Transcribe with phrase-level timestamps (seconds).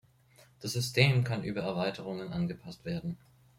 [0.61, 3.19] Das System kann über Erweiterungen angepasst werden.